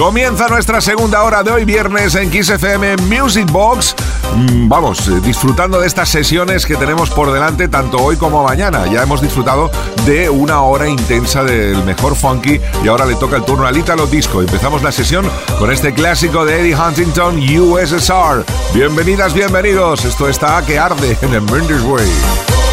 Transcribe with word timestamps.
Comienza 0.00 0.48
nuestra 0.48 0.80
segunda 0.80 1.22
hora 1.24 1.42
de 1.42 1.50
hoy 1.50 1.66
viernes 1.66 2.14
en 2.14 2.30
Kiss 2.30 2.48
FM 2.48 2.96
Music 3.02 3.44
Box. 3.52 3.94
Mm, 4.34 4.66
vamos, 4.66 5.06
eh, 5.08 5.20
disfrutando 5.22 5.78
de 5.78 5.86
estas 5.86 6.08
sesiones 6.08 6.64
que 6.64 6.76
tenemos 6.76 7.10
por 7.10 7.30
delante 7.30 7.68
tanto 7.68 7.98
hoy 7.98 8.16
como 8.16 8.42
mañana. 8.42 8.86
Ya 8.90 9.02
hemos 9.02 9.20
disfrutado 9.20 9.70
de 10.06 10.30
una 10.30 10.62
hora 10.62 10.88
intensa 10.88 11.44
del 11.44 11.84
mejor 11.84 12.16
funky 12.16 12.58
y 12.82 12.88
ahora 12.88 13.04
le 13.04 13.14
toca 13.16 13.36
el 13.36 13.44
turno 13.44 13.66
al 13.66 13.76
Italo 13.76 14.06
Disco. 14.06 14.40
Empezamos 14.40 14.82
la 14.82 14.90
sesión 14.90 15.30
con 15.58 15.70
este 15.70 15.92
clásico 15.92 16.46
de 16.46 16.60
Eddie 16.60 16.76
Huntington 16.76 17.36
USSR. 17.36 18.46
Bienvenidas, 18.72 19.34
bienvenidos. 19.34 20.06
Esto 20.06 20.30
está 20.30 20.64
que 20.64 20.78
arde 20.78 21.18
en 21.20 21.34
el 21.34 21.42
Mendes 21.42 21.82
Way. 21.82 22.69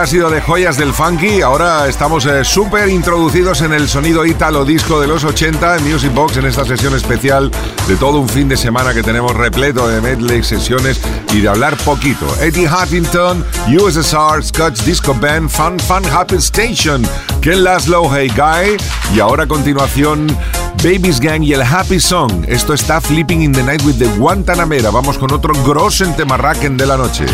Ha 0.00 0.06
sido 0.06 0.30
de 0.30 0.40
joyas 0.40 0.78
del 0.78 0.94
funky, 0.94 1.42
ahora 1.42 1.86
estamos 1.86 2.24
eh, 2.24 2.42
súper 2.42 2.88
introducidos 2.88 3.60
en 3.60 3.74
el 3.74 3.86
sonido 3.86 4.24
italo 4.24 4.64
disco 4.64 4.98
de 4.98 5.06
los 5.06 5.24
80 5.24 5.76
en 5.76 5.92
Music 5.92 6.14
Box 6.14 6.38
en 6.38 6.46
esta 6.46 6.64
sesión 6.64 6.96
especial 6.96 7.50
de 7.86 7.96
todo 7.96 8.18
un 8.18 8.28
fin 8.28 8.48
de 8.48 8.56
semana 8.56 8.94
que 8.94 9.02
tenemos 9.02 9.34
repleto 9.34 9.86
de 9.88 10.00
medley, 10.00 10.42
sesiones 10.42 10.98
y 11.34 11.40
de 11.42 11.48
hablar 11.50 11.76
poquito. 11.78 12.26
Eddie 12.40 12.66
Huntington, 12.66 13.44
USSR, 13.68 14.42
Scotch 14.42 14.80
Disco 14.84 15.14
Band, 15.14 15.50
Fun 15.50 15.78
Fun 15.78 16.02
Happy 16.10 16.36
Station, 16.36 17.06
Ken 17.42 17.62
Laszlo, 17.62 18.10
Hey 18.10 18.32
Guy 18.34 18.78
y 19.14 19.20
ahora 19.20 19.44
a 19.44 19.48
continuación 19.48 20.34
Babies 20.82 21.20
Gang 21.20 21.42
y 21.42 21.52
el 21.52 21.62
Happy 21.62 22.00
Song. 22.00 22.46
Esto 22.48 22.72
está 22.72 23.02
Flipping 23.02 23.42
in 23.42 23.52
the 23.52 23.62
Night 23.62 23.82
with 23.84 23.98
the 23.98 24.08
Guantanamera. 24.16 24.90
Vamos 24.90 25.18
con 25.18 25.30
otro 25.30 25.52
Grossen 25.62 26.16
Temarraken 26.16 26.78
de 26.78 26.86
la 26.86 26.96
noche. 26.96 27.26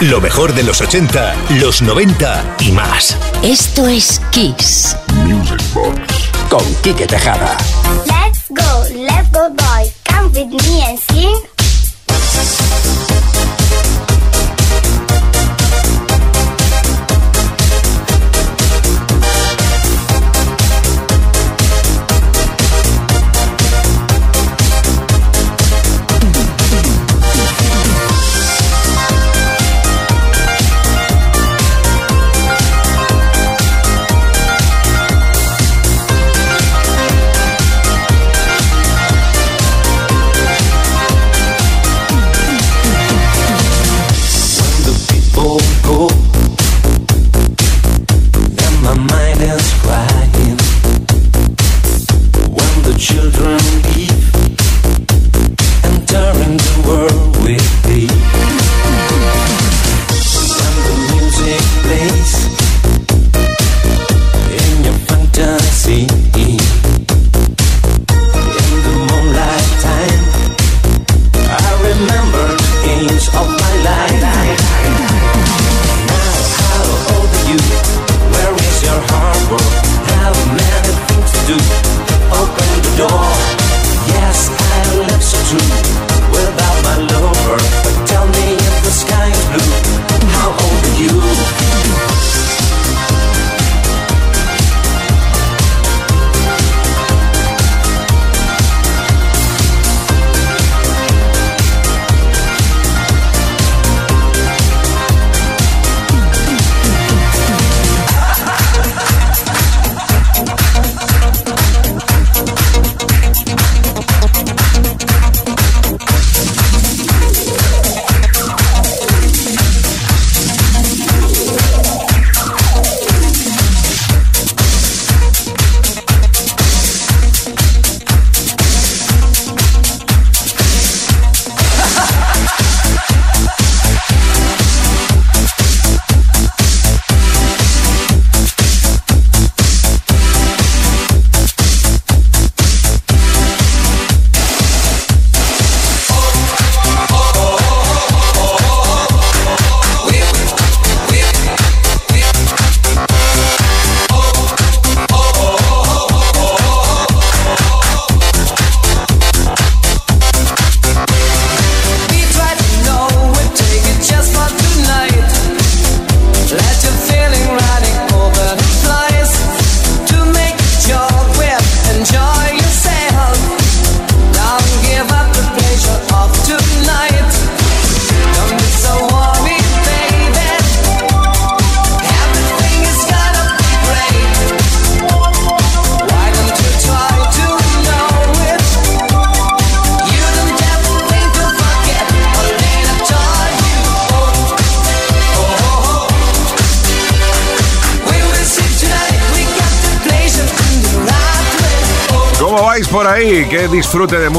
Lo 0.00 0.18
mejor 0.18 0.54
de 0.54 0.62
los 0.62 0.80
80, 0.80 1.34
los 1.60 1.82
90 1.82 2.56
y 2.60 2.72
más. 2.72 3.18
Esto 3.42 3.86
es 3.86 4.18
Kiss. 4.30 4.96
Music 5.26 5.60
Box. 5.74 6.30
Con 6.48 6.64
Quique 6.76 7.06
Tejada. 7.06 7.58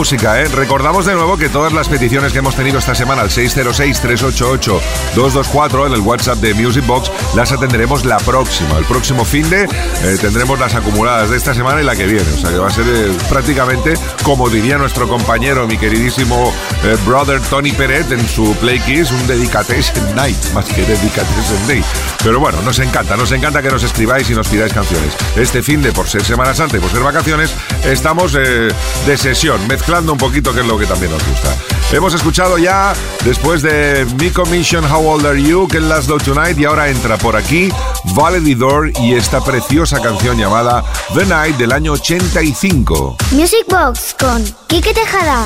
Música, 0.01 0.41
¿eh? 0.41 0.45
Recordamos 0.45 1.05
de 1.05 1.13
nuevo 1.13 1.37
que 1.37 1.47
todas 1.47 1.73
las 1.73 1.87
peticiones 1.87 2.33
que 2.33 2.39
hemos 2.39 2.55
tenido 2.55 2.79
esta 2.79 2.95
semana 2.95 3.21
al 3.21 3.29
606-388-224 3.29 5.85
en 5.85 5.93
el 5.93 5.99
WhatsApp 5.99 6.39
de 6.39 6.55
Music 6.55 6.83
Box 6.87 7.11
las 7.35 7.51
atenderemos 7.51 8.03
la 8.03 8.17
próxima. 8.17 8.79
El 8.79 8.85
próximo 8.85 9.25
fin 9.25 9.47
de 9.51 9.65
eh, 9.65 10.17
tendremos 10.19 10.59
las 10.59 10.73
acumuladas 10.73 11.29
de 11.29 11.37
esta 11.37 11.53
semana 11.53 11.81
y 11.81 11.83
la 11.83 11.95
que 11.95 12.07
viene. 12.07 12.25
O 12.33 12.37
sea 12.37 12.49
que 12.49 12.57
va 12.57 12.69
a 12.69 12.71
ser 12.71 12.87
eh, 12.87 13.15
prácticamente, 13.29 13.93
como 14.23 14.49
diría 14.49 14.79
nuestro 14.79 15.07
compañero, 15.07 15.67
mi 15.67 15.77
queridísimo 15.77 16.51
eh, 16.83 16.97
brother 17.05 17.39
Tony 17.39 17.71
Peret 17.71 18.11
en 18.11 18.27
su 18.27 18.55
Play 18.55 18.79
Kiss, 18.79 19.11
un 19.11 19.27
Dedication 19.27 20.15
Night, 20.15 20.51
más 20.55 20.65
que 20.65 20.81
Dedication 20.81 21.67
Day. 21.67 21.83
Pero 22.23 22.39
bueno, 22.39 22.59
nos 22.63 22.79
encanta, 22.79 23.15
nos 23.15 23.31
encanta 23.33 23.61
que 23.61 23.69
nos 23.69 23.83
escribáis 23.83 24.27
y 24.31 24.33
nos 24.33 24.47
pidáis 24.47 24.73
canciones. 24.73 25.15
Este 25.35 25.61
fin 25.61 25.83
de, 25.83 25.91
por 25.91 26.09
ser 26.09 26.23
Semana 26.23 26.55
Santa 26.55 26.77
y 26.77 26.79
por 26.79 26.89
ser 26.89 27.03
vacaciones, 27.03 27.53
estamos 27.83 28.33
eh, 28.33 28.69
de 29.05 29.17
sesión, 29.19 29.67
mezclando 29.67 29.90
un 29.99 30.17
poquito, 30.17 30.53
que 30.53 30.61
es 30.61 30.65
lo 30.65 30.77
que 30.77 30.85
también 30.85 31.11
nos 31.11 31.27
gusta. 31.27 31.53
Hemos 31.91 32.13
escuchado 32.13 32.57
ya, 32.57 32.93
después 33.25 33.61
de 33.61 34.07
Mi 34.17 34.29
Commission 34.29 34.89
How 34.89 35.05
Old 35.05 35.25
Are 35.25 35.41
You, 35.41 35.67
que 35.67 35.81
Last 35.81 36.07
Do 36.07 36.17
Tonight, 36.17 36.57
y 36.57 36.63
ahora 36.63 36.87
entra 36.87 37.17
por 37.17 37.35
aquí 37.35 37.69
Valedidor 38.15 38.91
y 39.01 39.15
esta 39.15 39.43
preciosa 39.43 40.01
canción 40.01 40.37
llamada 40.37 40.85
The 41.13 41.25
Night 41.25 41.57
del 41.57 41.73
año 41.73 41.91
85. 41.91 43.17
Music 43.31 43.65
Box 43.67 44.15
con 44.17 44.41
Kike 44.67 44.93
Tejada. 44.93 45.45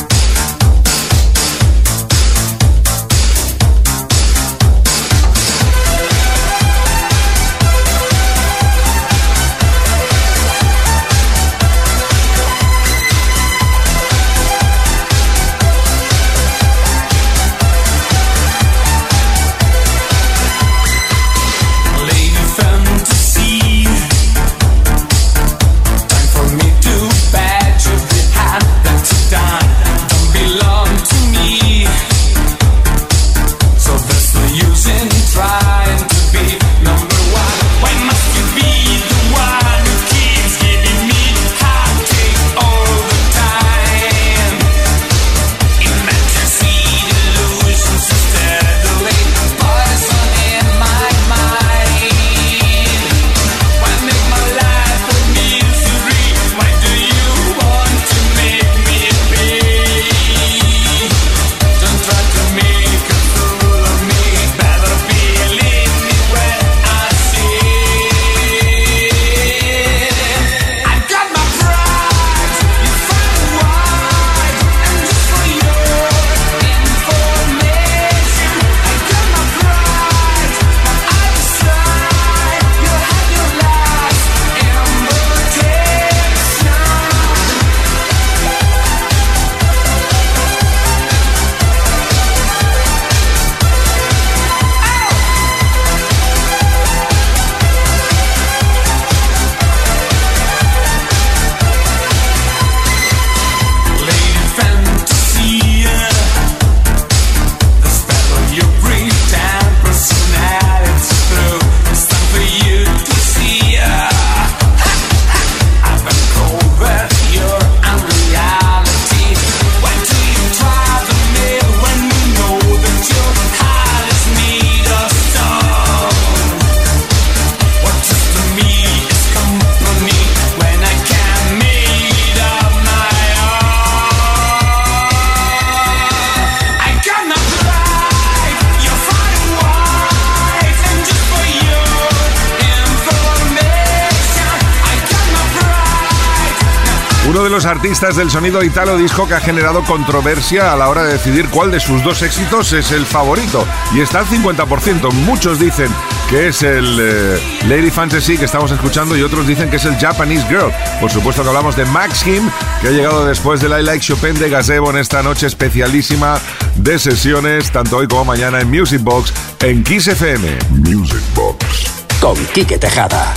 Artistas 148.01 148.15
del 148.15 148.31
sonido 148.31 148.63
italo 148.63 148.97
disco 148.97 149.27
que 149.27 149.35
ha 149.35 149.39
generado 149.39 149.83
controversia 149.83 150.73
a 150.73 150.75
la 150.75 150.89
hora 150.89 151.03
de 151.03 151.13
decidir 151.13 151.47
cuál 151.49 151.69
de 151.69 151.79
sus 151.79 152.03
dos 152.03 152.23
éxitos 152.23 152.73
es 152.73 152.91
el 152.91 153.05
favorito. 153.05 153.63
Y 153.93 153.99
está 153.99 154.19
al 154.19 154.25
50%. 154.25 155.11
Muchos 155.11 155.59
dicen 155.59 155.87
que 156.27 156.47
es 156.47 156.63
el 156.63 156.97
eh, 156.99 157.39
Lady 157.67 157.91
Fantasy 157.91 158.39
que 158.39 158.45
estamos 158.45 158.71
escuchando 158.71 159.15
y 159.15 159.21
otros 159.21 159.45
dicen 159.45 159.69
que 159.69 159.75
es 159.75 159.85
el 159.85 159.97
Japanese 159.97 160.47
Girl. 160.47 160.71
Por 160.99 161.11
supuesto 161.11 161.43
que 161.43 161.49
hablamos 161.49 161.75
de 161.75 161.85
Max 161.85 162.23
Kim, 162.23 162.49
que 162.81 162.87
ha 162.87 162.91
llegado 162.91 163.23
después 163.23 163.61
del 163.61 163.79
I 163.79 163.83
Like 163.83 164.03
Chopin 164.03 164.33
de 164.39 164.49
Gazebo 164.49 164.89
en 164.89 164.97
esta 164.97 165.21
noche 165.21 165.45
especialísima 165.45 166.39
de 166.77 166.97
sesiones, 166.97 167.71
tanto 167.71 167.97
hoy 167.97 168.07
como 168.07 168.25
mañana 168.25 168.61
en 168.61 168.69
Music 168.71 169.01
Box 169.03 169.31
en 169.61 169.83
Kiss 169.83 170.07
FM. 170.07 170.57
Music 170.71 171.21
Box. 171.35 171.85
Con 172.19 172.35
Quique 172.47 172.79
Tejada. 172.79 173.31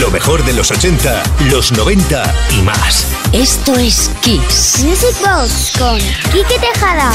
Lo 0.00 0.10
mejor 0.10 0.44
de 0.44 0.52
los 0.52 0.70
80, 0.70 1.22
los 1.50 1.72
90 1.72 2.34
y 2.50 2.60
más. 2.60 3.06
Esto 3.32 3.74
es 3.76 4.10
Kiss. 4.20 4.84
Music 4.84 5.16
Box 5.24 5.72
con 5.78 5.98
Quique 6.32 6.58
Tejada. 6.60 7.10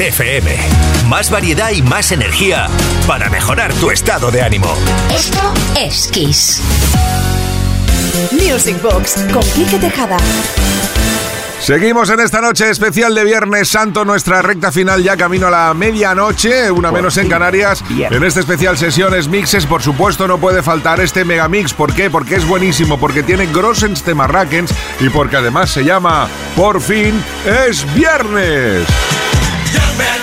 FM. 0.00 0.56
Más 1.08 1.30
variedad 1.30 1.70
y 1.72 1.82
más 1.82 2.10
energía 2.10 2.68
para 3.06 3.28
mejorar 3.28 3.72
tu 3.74 3.90
estado 3.90 4.30
de 4.30 4.40
ánimo. 4.40 4.74
Esto 5.14 5.52
es 5.78 6.08
Kiss. 6.08 6.62
Music 8.32 8.80
Box 8.80 9.16
con 9.32 9.42
Quique 9.52 9.78
Tejada. 9.78 10.16
Seguimos 11.60 12.08
en 12.08 12.20
esta 12.20 12.40
noche 12.40 12.70
especial 12.70 13.14
de 13.14 13.22
Viernes 13.24 13.68
Santo, 13.68 14.06
nuestra 14.06 14.40
recta 14.40 14.72
final 14.72 15.02
ya 15.02 15.18
camino 15.18 15.48
a 15.48 15.50
la 15.50 15.74
medianoche, 15.74 16.70
una 16.70 16.90
menos 16.90 17.18
en 17.18 17.28
Canarias. 17.28 17.84
En 17.90 18.24
este 18.24 18.40
especial 18.40 18.78
sesiones 18.78 19.28
mixes, 19.28 19.66
por 19.66 19.82
supuesto, 19.82 20.26
no 20.26 20.38
puede 20.38 20.62
faltar 20.62 21.00
este 21.00 21.26
megamix. 21.26 21.74
¿Por 21.74 21.92
qué? 21.92 22.08
Porque 22.08 22.36
es 22.36 22.46
buenísimo, 22.46 22.98
porque 22.98 23.22
tiene 23.22 23.46
Grossens 23.46 24.02
Temarrakens 24.02 24.72
y 25.00 25.10
porque 25.10 25.36
además 25.36 25.70
se 25.70 25.84
llama 25.84 26.28
Por 26.56 26.80
fin 26.80 27.22
es 27.44 27.84
Viernes. 27.94 28.86
Young 29.76 29.94
man, 30.02 30.20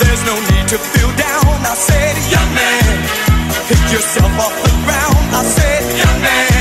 there's 0.00 0.22
no 0.30 0.34
need 0.50 0.66
to 0.68 0.78
feel 0.78 1.10
down. 1.16 1.54
I 1.66 1.74
said, 1.74 2.14
young 2.34 2.50
man, 2.54 2.84
pick 3.68 3.82
yourself 3.92 4.32
off 4.44 4.54
the 4.62 4.72
ground. 4.84 5.24
I 5.34 5.42
said, 5.56 5.82
young 5.98 6.18
man, 6.22 6.53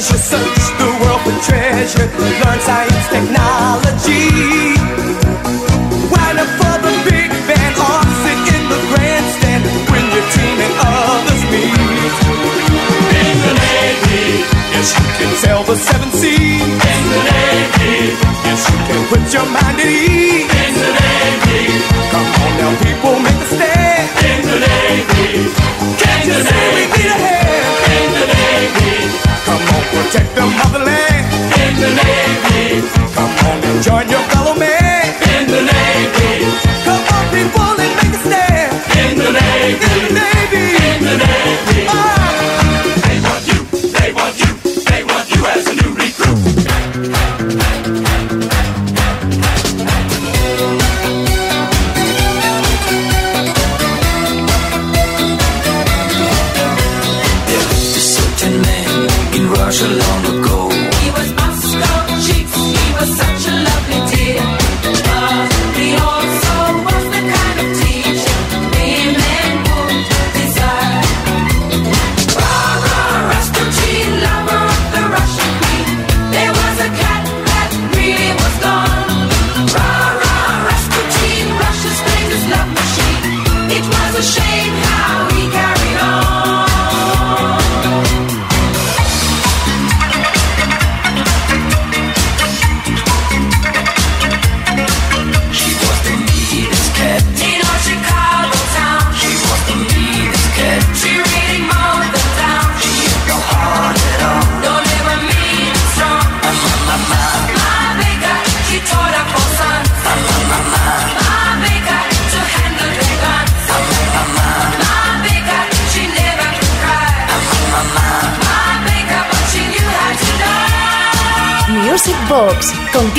Search 0.00 0.78
the 0.78 0.86
world 1.02 1.20
for 1.22 1.36
treasure. 1.44 2.06
Learn 2.18 2.60
science, 2.60 3.08
technology. 3.08 3.69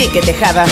Quique 0.01 0.19
Tejada. 0.19 0.65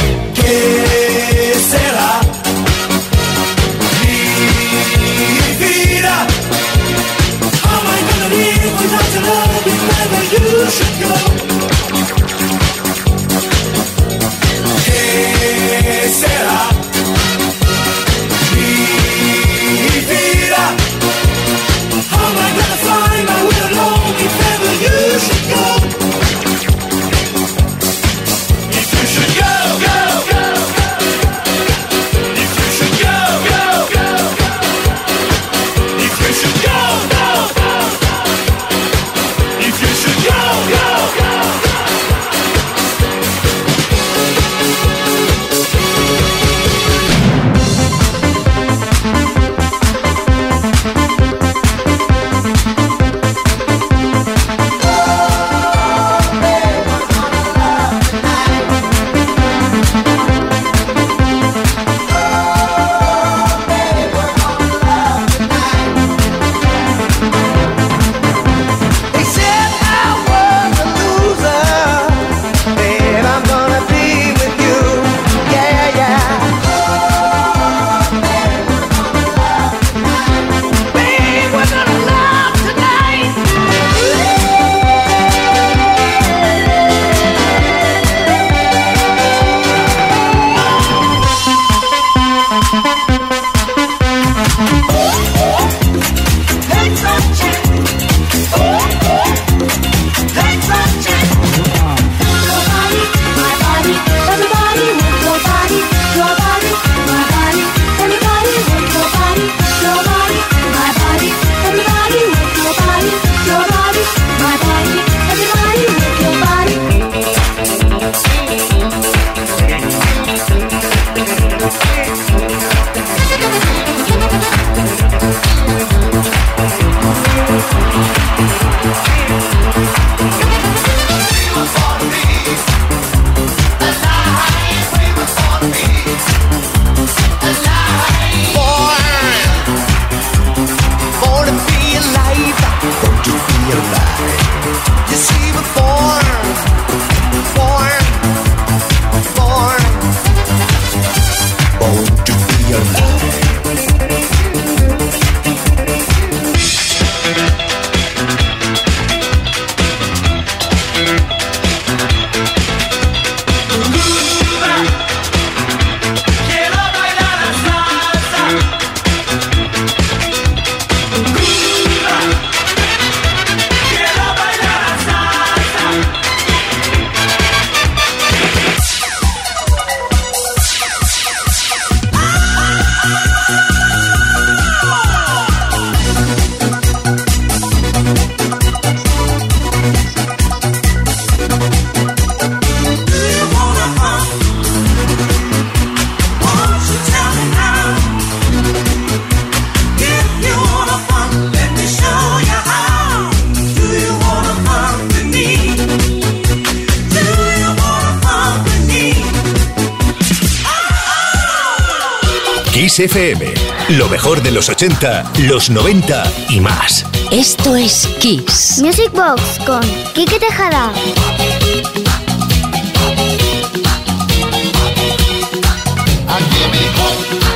Kiss 212.89 213.01
FM. 213.01 213.53
Lo 213.89 214.09
mejor 214.09 214.41
de 214.41 214.49
los 214.49 214.67
80, 214.67 215.33
los 215.43 215.69
90 215.69 216.23
y 216.49 216.59
más. 216.59 217.05
Esto 217.29 217.75
es 217.75 218.07
Kiss. 218.19 218.79
Music 218.81 219.11
Box 219.11 219.59
con 219.63 219.83
Kike 220.15 220.39
Tejada. 220.39 220.91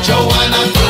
Joanna. 0.05 0.82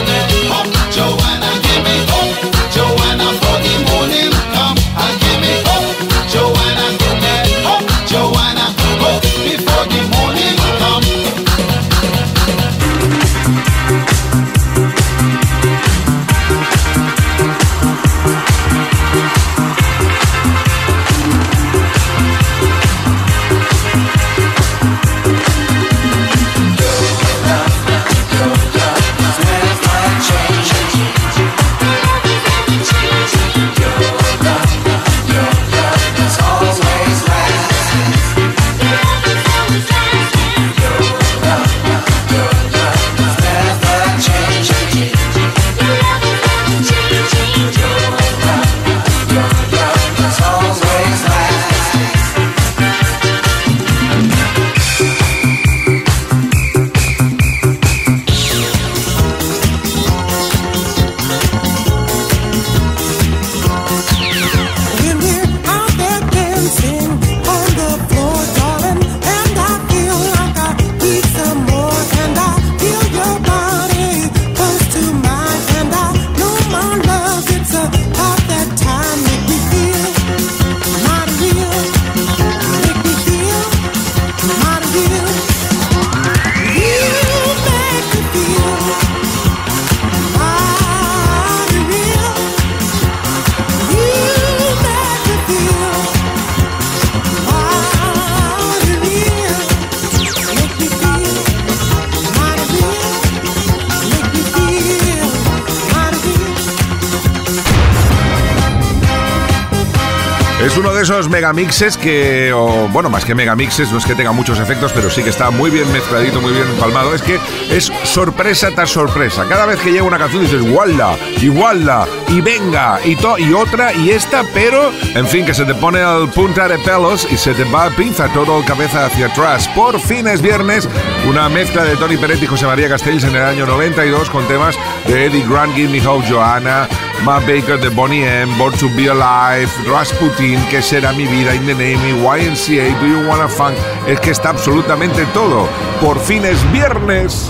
Megamixes 111.43 111.97
que, 111.97 112.53
o, 112.53 112.87
bueno, 112.93 113.09
más 113.09 113.25
que 113.25 113.35
megamixes, 113.35 113.91
no 113.91 113.97
es 113.97 114.05
que 114.05 114.15
tenga 114.15 114.31
muchos 114.31 114.59
efectos, 114.59 114.93
pero 114.93 115.09
sí 115.09 115.23
que 115.23 115.29
está 115.29 115.51
muy 115.51 115.69
bien 115.69 115.91
mezcladito, 115.91 116.39
muy 116.39 116.53
bien 116.53 116.65
empalmado. 116.69 117.13
Es 117.13 117.21
que 117.21 117.37
es 117.69 117.91
sorpresa 118.05 118.69
tras 118.73 118.89
sorpresa. 118.89 119.43
Cada 119.49 119.65
vez 119.65 119.77
que 119.81 119.91
llega 119.91 120.05
una 120.05 120.17
canción 120.17 120.43
dices, 120.43 120.63
igualda, 120.63 121.17
igualda, 121.41 122.07
y 122.29 122.39
venga, 122.39 122.97
y, 123.03 123.17
to, 123.17 123.37
y 123.37 123.51
otra, 123.51 123.91
y 123.91 124.11
esta, 124.11 124.45
pero, 124.53 124.89
en 125.15 125.27
fin, 125.27 125.45
que 125.45 125.53
se 125.53 125.65
te 125.65 125.75
pone 125.75 125.99
al 125.99 126.29
punta 126.29 126.69
de 126.69 126.79
pelos 126.79 127.27
y 127.29 127.35
se 127.35 127.53
te 127.53 127.65
va 127.65 127.89
pinza 127.89 128.29
todo 128.29 128.63
cabeza 128.63 129.05
hacia 129.05 129.25
atrás. 129.25 129.67
Por 129.75 129.99
fin 129.99 130.25
es 130.27 130.41
viernes, 130.41 130.87
una 131.27 131.49
mezcla 131.49 131.83
de 131.83 131.97
Tony 131.97 132.15
Peret 132.15 132.41
y 132.41 132.47
José 132.47 132.67
María 132.67 132.87
Castells 132.87 133.25
en 133.25 133.35
el 133.35 133.43
año 133.43 133.65
92 133.65 134.29
con 134.29 134.47
temas 134.47 134.77
de 135.07 135.25
Eddie 135.25 135.45
Grant, 135.45 135.75
Give 135.75 135.89
Me 135.89 136.07
Hope, 136.07 136.25
Joanna, 136.25 136.87
Matt 137.23 137.45
Baker 137.47 137.79
de 137.79 137.89
Bonnie 137.89 138.25
M, 138.25 138.53
Born 138.57 138.77
to 138.77 138.89
Be 138.95 139.09
Alive, 139.09 139.69
Rasputin, 139.89 140.59
Que 140.69 140.81
será 140.81 141.11
mi 141.13 141.25
vida, 141.33 141.55
In 141.55 141.65
the 141.65 141.73
Name, 141.73 142.21
YNCA, 142.21 142.99
Do 142.99 143.07
You 143.07 143.27
Wanna 143.27 143.47
Funk. 143.47 143.75
Es 144.07 144.19
que 144.19 144.31
está 144.31 144.49
absolutamente 144.49 145.25
todo. 145.33 145.67
Por 145.99 146.19
fin 146.19 146.45
es 146.45 146.59
viernes. 146.71 147.49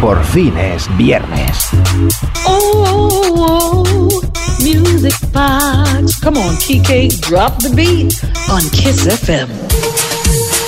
Por 0.00 0.22
fin 0.24 0.56
es 0.56 0.86
viernes. 0.96 1.70
Oh, 2.46 3.82
music 4.60 5.14
box. 5.32 6.20
Come 6.20 6.38
on, 6.38 6.56
Kike, 6.58 7.08
drop 7.20 7.58
the 7.62 7.70
beat 7.70 8.14
on 8.48 8.62
Kiss 8.70 9.06
FM. 9.06 10.13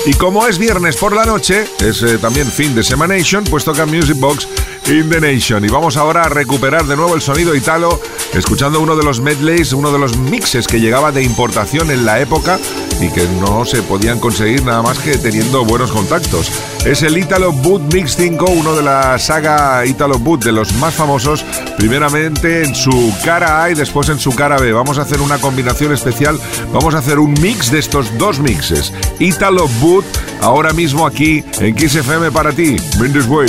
Y 0.06 0.14
como 0.14 0.46
es 0.46 0.58
viernes 0.58 0.96
por 0.96 1.16
la 1.16 1.24
noche, 1.24 1.64
es 1.80 2.00
eh, 2.04 2.18
también 2.18 2.46
fin 2.46 2.76
de 2.76 2.84
Semanation, 2.84 3.42
pues 3.42 3.64
toca 3.64 3.86
Music 3.86 4.16
Box 4.16 4.46
in 4.86 5.10
the 5.10 5.20
Nation. 5.20 5.64
Y 5.64 5.68
vamos 5.68 5.96
ahora 5.96 6.22
a 6.22 6.28
recuperar 6.28 6.86
de 6.86 6.94
nuevo 6.94 7.16
el 7.16 7.20
sonido 7.20 7.56
italo, 7.56 8.00
escuchando 8.32 8.80
uno 8.80 8.94
de 8.94 9.02
los 9.02 9.20
medleys, 9.20 9.72
uno 9.72 9.90
de 9.90 9.98
los 9.98 10.16
mixes 10.16 10.68
que 10.68 10.78
llegaba 10.78 11.10
de 11.10 11.24
importación 11.24 11.90
en 11.90 12.06
la 12.06 12.20
época 12.20 12.60
y 13.00 13.10
que 13.10 13.26
no 13.40 13.64
se 13.64 13.82
podían 13.82 14.20
conseguir 14.20 14.64
nada 14.64 14.80
más 14.80 15.00
que 15.00 15.18
teniendo 15.18 15.64
buenos 15.64 15.90
contactos. 15.90 16.52
Es 16.86 17.02
el 17.02 17.18
Italo 17.18 17.52
Boot 17.52 17.92
Mix 17.92 18.14
5, 18.14 18.44
uno 18.48 18.76
de 18.76 18.82
la 18.84 19.18
saga 19.18 19.84
Italo 19.84 20.20
Boot, 20.20 20.44
de 20.44 20.52
los 20.52 20.72
más 20.74 20.94
famosos, 20.94 21.44
primeramente 21.76 22.62
en 22.62 22.76
su 22.76 23.12
cara 23.24 23.64
A 23.64 23.70
y 23.70 23.74
después 23.74 24.08
en 24.08 24.20
su 24.20 24.30
cara 24.36 24.56
B. 24.56 24.70
Vamos 24.70 24.96
a 24.98 25.02
hacer 25.02 25.20
una 25.20 25.38
combinación 25.38 25.92
especial, 25.92 26.38
vamos 26.72 26.94
a 26.94 26.98
hacer 26.98 27.18
un 27.18 27.32
mix 27.42 27.72
de 27.72 27.80
estos 27.80 28.16
dos 28.18 28.38
mixes. 28.38 28.92
Italo 29.18 29.66
Boot, 29.80 30.04
ahora 30.40 30.72
mismo 30.72 31.04
aquí 31.04 31.42
en 31.58 31.74
Kiss 31.74 31.96
FM 31.96 32.30
para 32.30 32.52
ti. 32.52 32.76
Bring 32.98 33.12
this 33.12 33.26
way. 33.26 33.48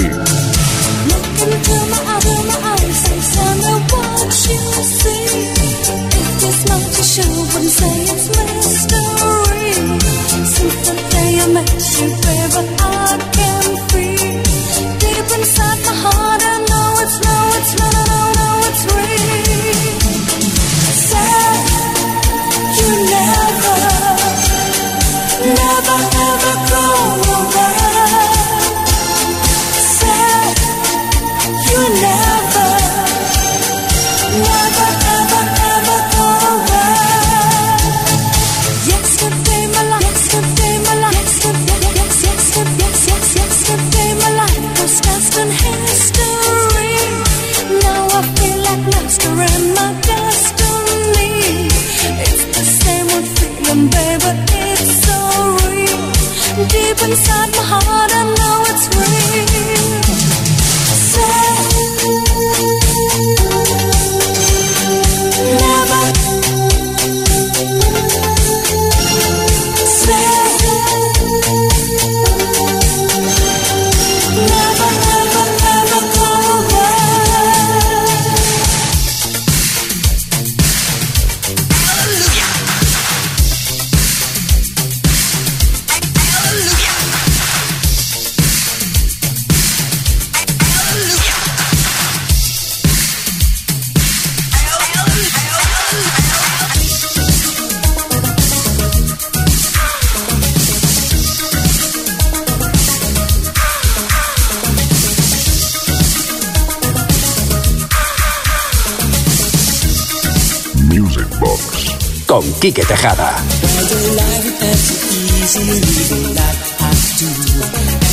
Music 110.88 111.28
Box. 111.40 111.96
Con 112.26 112.44
Quique 112.60 112.84
Tejada. 112.86 113.36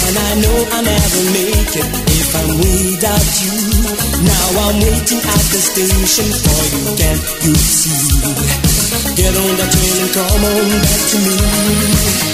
And 0.07 0.19
I 0.19 0.35
know 0.41 0.59
I'll 0.73 0.83
never 0.83 1.23
make 1.33 1.77
it 1.77 1.89
if 2.11 2.35
I'm 2.35 2.49
without 2.59 3.27
you. 3.43 3.55
Now 4.25 4.47
I'm 4.67 4.77
waiting 4.81 5.23
at 5.23 5.45
the 5.51 5.61
station 5.63 6.29
for 6.43 6.63
you, 6.75 6.83
can 6.97 7.19
you 7.47 7.55
see? 7.55 8.35
Get 9.15 9.35
on 9.37 9.57
that 9.57 9.71
train 9.71 9.99
and 10.03 10.13
come 10.13 10.45
on 10.45 10.69
back 10.83 11.01
to 11.11 11.17
me. 11.19 12.34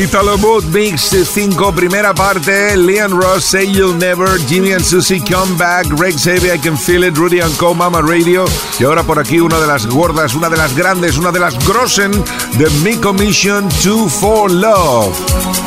Italo 0.00 0.38
Boot 0.38 0.64
Mix 0.72 1.10
5, 1.10 1.72
primera 1.74 2.14
parte. 2.14 2.74
Leon 2.74 3.12
Ross, 3.12 3.44
Say 3.44 3.66
You'll 3.66 3.94
Never. 3.94 4.38
Jimmy 4.48 4.72
and 4.72 4.82
Susie, 4.82 5.20
Come 5.20 5.54
Back. 5.58 5.88
Greg 5.88 6.18
Xavier, 6.18 6.54
I 6.54 6.58
Can 6.58 6.78
Feel 6.78 7.04
It. 7.04 7.18
Rudy 7.18 7.40
and 7.40 7.54
Co, 7.58 7.74
Mama 7.74 8.00
Radio. 8.00 8.46
Y 8.78 8.84
ahora 8.84 9.02
por 9.02 9.18
aquí 9.18 9.40
una 9.40 9.60
de 9.60 9.66
las 9.66 9.86
gordas, 9.86 10.34
una 10.34 10.48
de 10.48 10.56
las 10.56 10.74
grandes, 10.74 11.18
una 11.18 11.30
de 11.30 11.40
las 11.40 11.54
grossen 11.66 12.12
de 12.56 12.70
Mi 12.82 12.96
Commission 12.96 13.68
2 13.84 14.10
for 14.10 14.50
Love. 14.50 15.59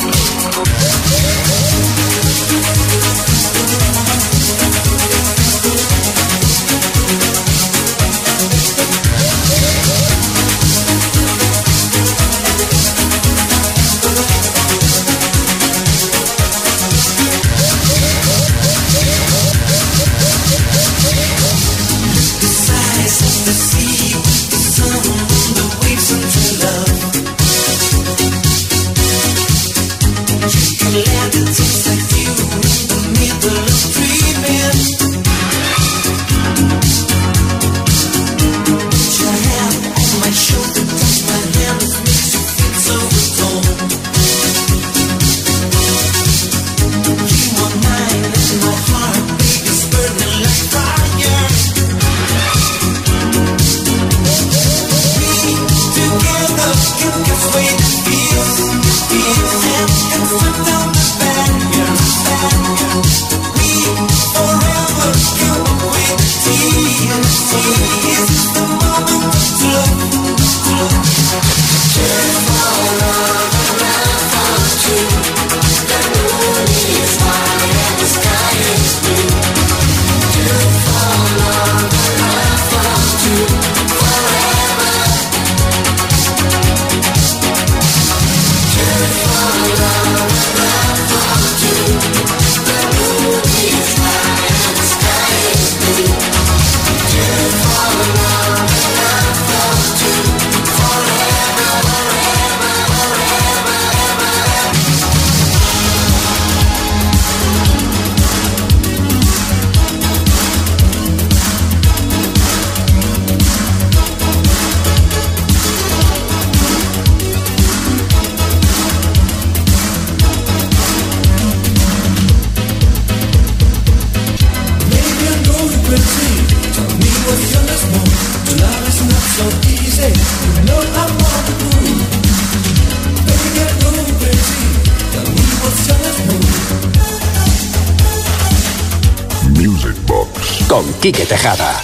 Quique 141.04 141.26
Tejada. 141.26 141.83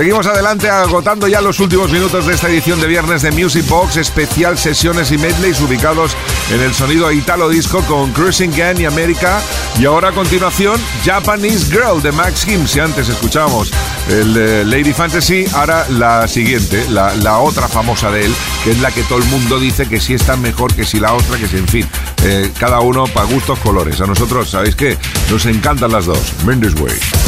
Seguimos 0.00 0.26
adelante 0.26 0.70
agotando 0.70 1.28
ya 1.28 1.42
los 1.42 1.60
últimos 1.60 1.90
minutos 1.90 2.26
de 2.26 2.32
esta 2.32 2.48
edición 2.48 2.80
de 2.80 2.86
viernes 2.86 3.20
de 3.20 3.32
Music 3.32 3.68
Box, 3.68 3.98
especial 3.98 4.56
sesiones 4.56 5.12
y 5.12 5.18
medleys 5.18 5.60
ubicados 5.60 6.16
en 6.50 6.62
el 6.62 6.72
sonido 6.72 7.12
Italo 7.12 7.50
Disco 7.50 7.82
con 7.82 8.10
Cruising 8.12 8.50
Gang 8.56 8.80
y 8.80 8.86
América. 8.86 9.42
Y 9.78 9.84
ahora 9.84 10.08
a 10.08 10.12
continuación, 10.12 10.80
Japanese 11.04 11.66
Girl 11.66 12.00
de 12.00 12.12
Max 12.12 12.46
Kim. 12.46 12.66
Si 12.66 12.80
antes 12.80 13.10
escuchábamos 13.10 13.72
el 14.08 14.34
eh, 14.38 14.64
Lady 14.64 14.94
Fantasy, 14.94 15.44
ahora 15.52 15.86
la 15.90 16.26
siguiente, 16.26 16.82
la, 16.88 17.38
otra 17.38 17.68
famosa 17.68 18.10
de 18.10 18.24
él, 18.24 18.34
que 18.64 18.70
es 18.70 18.80
la 18.80 18.90
que 18.92 19.02
todo 19.02 19.18
el 19.18 19.26
mundo 19.26 19.60
dice 19.60 19.86
que 19.86 20.00
sí 20.00 20.14
está 20.14 20.34
mejor 20.34 20.74
que 20.74 20.86
si 20.86 20.98
la 20.98 21.12
otra, 21.12 21.36
que 21.36 21.46
si 21.46 21.58
en 21.58 21.68
fin, 21.68 21.86
eh, 22.24 22.50
cada 22.58 22.80
uno 22.80 23.04
para 23.04 23.26
gustos 23.26 23.58
colores. 23.58 24.00
A 24.00 24.06
nosotros, 24.06 24.48
¿sabéis 24.48 24.76
qué? 24.76 24.96
Nos 25.30 25.44
encantan 25.44 25.92
las 25.92 26.06
dos. 26.06 26.32
Mendes 26.46 26.72
Way. 26.80 27.19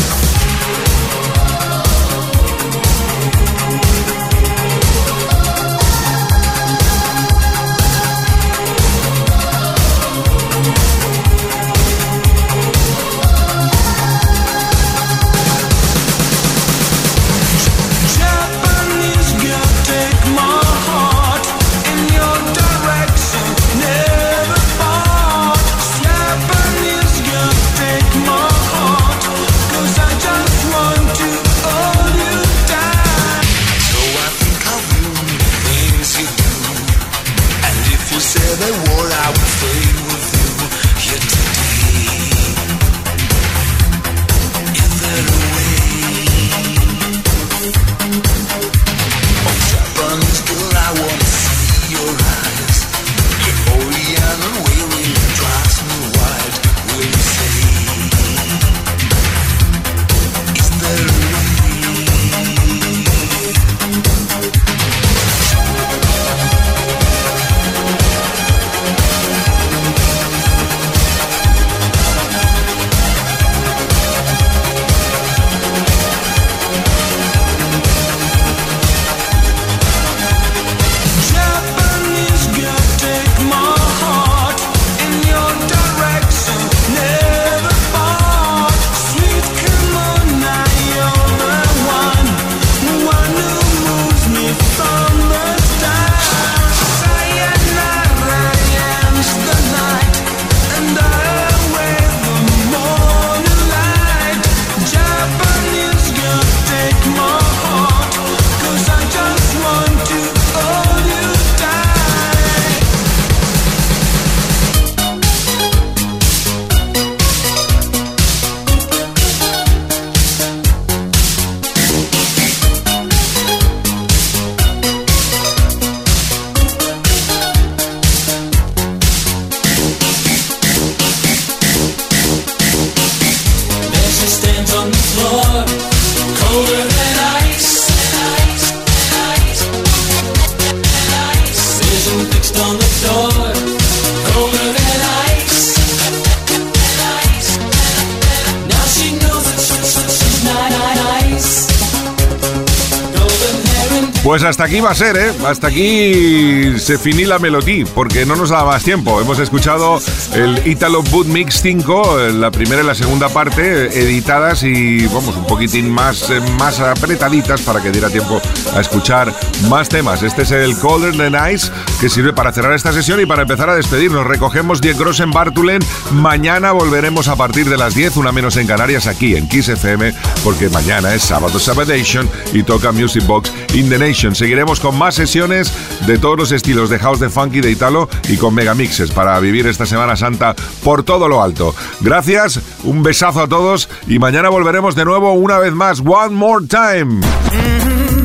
Aquí 154.72 154.80
va 154.80 154.92
a 154.92 154.94
ser, 154.94 155.18
¿eh? 155.18 155.30
Hasta 155.46 155.66
aquí 155.66 156.78
se 156.78 156.96
finí 156.96 157.26
la 157.26 157.38
melodía, 157.38 157.84
porque 157.94 158.24
no 158.24 158.36
nos 158.36 158.48
da 158.48 158.64
más 158.64 158.82
tiempo. 158.82 159.20
Hemos 159.20 159.38
escuchado 159.38 160.00
el 160.32 160.66
Italo 160.66 161.02
Boot 161.02 161.26
Mix 161.26 161.60
5, 161.60 162.20
eh, 162.20 162.32
la 162.32 162.50
primera 162.50 162.82
y 162.82 162.86
la 162.86 162.94
segunda 162.94 163.28
parte, 163.28 163.60
eh, 163.60 164.02
editadas 164.02 164.62
y, 164.62 165.06
vamos, 165.08 165.36
un 165.36 165.46
poquitín 165.46 165.90
más, 165.90 166.30
eh, 166.30 166.40
más 166.58 166.80
apretaditas 166.80 167.60
para 167.60 167.82
que 167.82 167.90
diera 167.90 168.08
tiempo 168.08 168.40
a 168.74 168.80
escuchar 168.80 169.34
más 169.68 169.90
temas. 169.90 170.22
Este 170.22 170.40
es 170.40 170.50
el 170.52 170.74
Colder 170.78 171.18
Than 171.18 171.52
Ice, 171.52 171.70
que 172.02 172.08
sirve 172.08 172.32
para 172.32 172.50
cerrar 172.50 172.72
esta 172.72 172.92
sesión 172.92 173.20
y 173.20 173.26
para 173.26 173.42
empezar 173.42 173.70
a 173.70 173.76
despedirnos. 173.76 174.26
Recogemos 174.26 174.80
10 174.80 174.98
Grossen 174.98 175.30
Bartulen. 175.30 175.80
Mañana 176.10 176.72
volveremos 176.72 177.28
a 177.28 177.36
partir 177.36 177.70
de 177.70 177.76
las 177.76 177.94
10, 177.94 178.16
una 178.16 178.32
menos 178.32 178.56
en 178.56 178.66
Canarias, 178.66 179.06
aquí 179.06 179.36
en 179.36 179.48
Kiss 179.48 179.68
FM, 179.68 180.12
porque 180.42 180.68
mañana 180.68 181.14
es 181.14 181.22
sábado 181.22 181.60
Sabadation 181.60 182.28
y 182.52 182.64
toca 182.64 182.90
Music 182.90 183.24
Box 183.24 183.52
in 183.74 183.88
the 183.88 184.00
Nation. 184.00 184.34
Seguiremos 184.34 184.80
con 184.80 184.98
más 184.98 185.14
sesiones 185.14 185.72
de 186.04 186.18
todos 186.18 186.36
los 186.36 186.50
estilos 186.50 186.90
de 186.90 186.98
house, 186.98 187.20
de 187.20 187.30
funky, 187.30 187.60
de 187.60 187.70
italo 187.70 188.08
y 188.28 188.36
con 188.36 188.52
megamixes 188.52 189.12
para 189.12 189.38
vivir 189.38 189.68
esta 189.68 189.86
Semana 189.86 190.16
Santa 190.16 190.56
por 190.82 191.04
todo 191.04 191.28
lo 191.28 191.40
alto. 191.40 191.72
Gracias, 192.00 192.58
un 192.82 193.04
besazo 193.04 193.42
a 193.42 193.46
todos 193.46 193.88
y 194.08 194.18
mañana 194.18 194.48
volveremos 194.48 194.96
de 194.96 195.04
nuevo 195.04 195.34
una 195.34 195.60
vez 195.60 195.72
más. 195.72 196.00
One 196.00 196.34
more 196.34 196.66
time. 196.66 197.20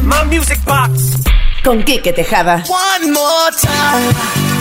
My 0.04 0.36
music 0.36 0.60
box. 0.66 1.27
Con 1.68 1.84
Quique 1.84 2.14
Tejada. 2.14 2.64
One 2.70 3.12
more 3.12 3.52
time. 3.52 4.57